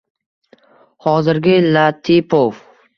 [1.07, 2.63] Hozirgi Latipov: